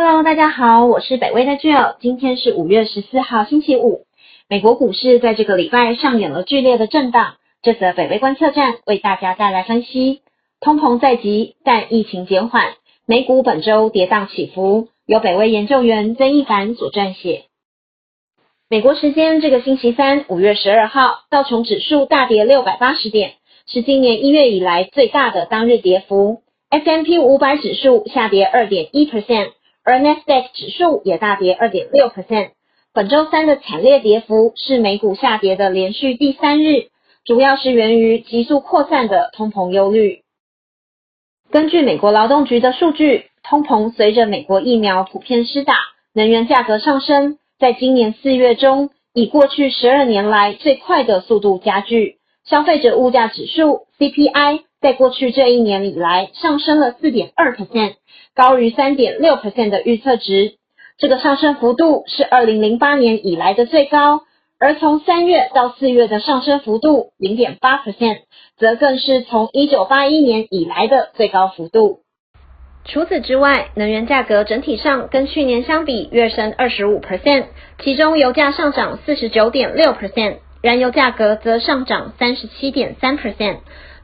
[0.00, 4.04] Hello，大家好，我是北威的 Jill，今天是五月十四号星期五。
[4.48, 10.20] 美国股市在这个礼拜上演了剧烈的震荡，这则北威观测站为大家带来分析。
[10.60, 12.74] 通膨在即，但疫情减缓，
[13.06, 14.86] 美股本周跌宕起伏。
[15.04, 17.46] 由北威研究员曾一凡所撰写。
[18.70, 23.32] 美国时间这个星期三，五月十二号，道琼指数大跌六百八十点，
[23.66, 26.42] 是今年一月以来最大的当日跌幅。
[26.70, 29.52] S&P 五百指数下跌二点一 percent，
[29.88, 32.50] 而 Nasdaq 指数也大跌二点六 percent。
[32.92, 36.88] 本周三的惨烈跌幅是美股下跌的连续第三日，
[37.24, 40.24] 主要是源于急速扩散的通膨忧虑。
[41.50, 45.78] 根据美国劳动局的数据，通膨随着美国疫苗普遍施打，
[46.12, 52.18] 能源价格上升，在今年四月中以过去十二年来最快的速度加剧。
[52.44, 57.94] 消费者物价指数 CPI 在过去这一年以来上升了四点二 percent，
[58.34, 60.54] 高于三点六 percent 的预测值。
[60.98, 64.22] 这个上升幅度是二零零八年以来的最高，
[64.60, 68.18] 而从三月到四月的上升幅度零点八 percent，
[68.56, 72.00] 则更是从一九八一年以来的最高幅度。
[72.84, 77.46] 除此之外，能源价格整体上跟去年相比跃升二十五 percent，
[77.82, 80.38] 其中油价上涨四十九点六 percent。
[80.60, 83.58] 燃油价格则上涨三十七点三 percent。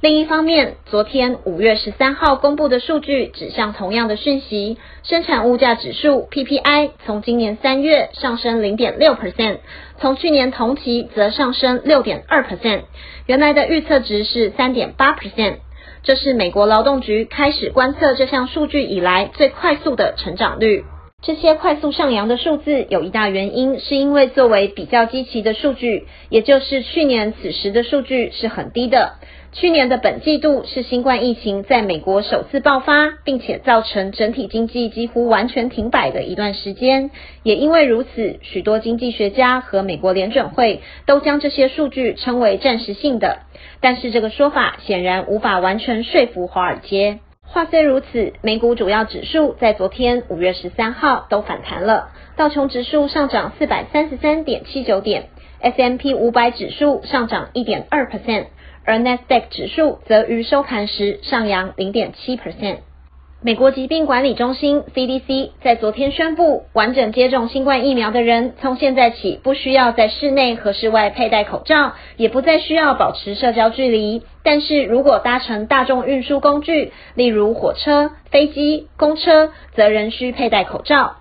[0.05, 9.61] 另一方面，昨天五月十三号公布的数据指向同样的讯息，生产物价指数 PPI 从今年三月上升零点六 percent，
[9.99, 12.83] 从去年同期则上升六点二 percent。
[13.25, 15.61] 原来的预测值是三点八 percent，
[16.03, 20.85] 这是美国劳动局开始观测这项数据以来最快速的成长率。
[21.23, 29.15] 这些快速上扬的数字有一大原因，是因为作为比较基期的数据，也就是去年此时的数据是很低的。
[29.55, 37.13] 去年的本季度是新冠疫情在美国首次爆发，并且造成整体经济几乎完全停摆的一段时间。
[37.45, 43.43] 也因为如此，许多经济学家和美国联准会都将这些数据称为暂时性的。
[43.81, 47.21] 但是这个说法显然无法完全说服华尔街。
[47.47, 52.09] 话虽如此，美股主要指数在昨天五月十三号都反弹了。
[52.37, 55.29] 道琼指数上涨四百三十三点七九点
[55.61, 58.47] ，S M P 五百指数上涨一点二 percent，
[58.85, 62.79] 而 Nasdaq 指数则于收盘时上扬零点七 percent。
[63.41, 74.23] 美国疾病管理中心 CDC 在昨天宣布，完整接种新冠疫苗的人从现在起不需要在室内和室外佩戴口罩，也不再需要保持社交距离。
[74.43, 81.17] 但是如果搭乘大众运输工具，例如火车、飞机、公车，则仍需佩戴口罩。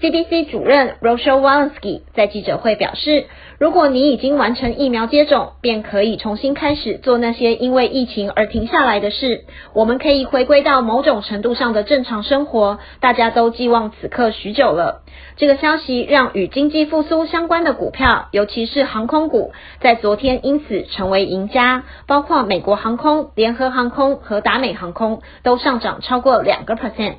[0.00, 3.26] CDC 主任 Rochal Walensky 在记者会表示，
[3.58, 9.44] 如果你已经完成疫苗接种，便可以重新开始做那些因为疫情而停下来的事。
[9.72, 15.02] 我们可以回归到某种程度上的正常生活，大家都寄望此刻许久了。
[15.36, 27.14] 这个消息让与经济复苏相关的股票，尤其是航空股，在昨天因此成为赢家，包括美国航空、联合航空和达美航空都上涨超过两个 percent。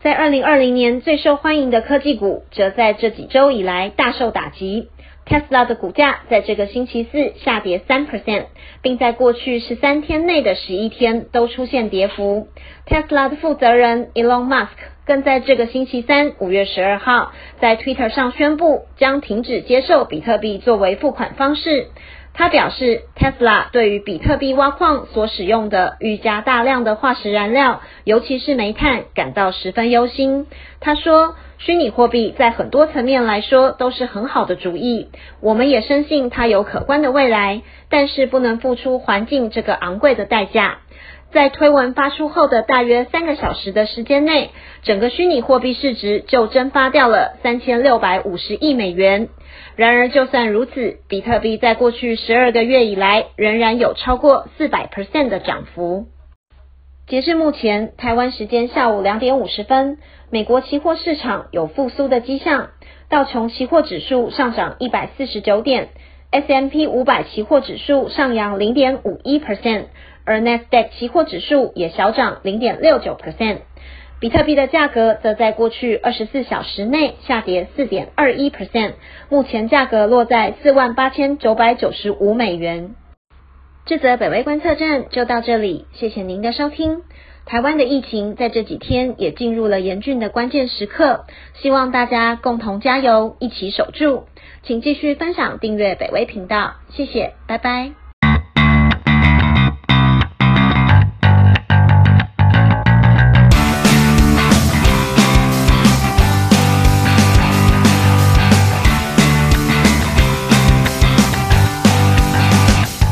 [0.00, 4.90] 在二零二零年最受欢迎的科技股，则在这几周以来大受打击。
[5.26, 8.44] Tesla 的股价在这个星期四下跌三 percent，
[8.80, 12.46] 并在过去十三天内的十一天都出现跌幅。
[12.86, 14.68] Tesla 的负责人 Elon Musk
[15.04, 21.88] 更在这个星期三五月十二号在 Twitter 上宣布，将停止接受比特币作为付款方式。
[22.38, 30.46] 他表示，Tesla 对于比特币挖矿所使用的愈加大量的化石燃料，尤其是煤炭，感到十分忧心。
[30.78, 35.08] 他说，虚拟货币在很多层面来说都是很好的主意，
[35.40, 40.78] 我们也深信它有可观的未来，但是不能付出环境这个昂贵的代价。
[41.30, 44.50] 在推文发出后的大约三个小时的时间内，
[44.82, 49.28] 整个虚拟货币市值就蒸发掉了三千六百五十亿美元。
[49.76, 56.06] 然而，就算如此，比特币在过去十二个月以来仍然有超过四百 percent 的涨幅。
[57.06, 59.98] 截至目前，台湾时间下午两点五十分，
[60.30, 62.70] 美国期货市场有复苏的迹象，
[63.08, 65.88] 道琼期货指数上涨一百四十九点
[66.30, 69.84] ，S M P 五百期货指数上扬零点五一 percent。
[70.24, 73.60] 而 Nasdaq 期货指数也小涨零点六九 percent，
[74.20, 78.92] 比特币的价格则在过去二十四小时内下跌四点二一 percent，
[79.30, 82.94] 目前价格落在四万八千九百九十五美元。
[83.86, 87.04] 这则北威观测站就到这里，谢谢您的收听。
[87.48, 91.24] 台湾的疫情在这几天也进入了严峻的关键时刻，
[91.54, 94.24] 希望大家共同加油，一起守住。
[94.62, 98.07] 请继续分享、订阅北威频道，谢谢，拜拜。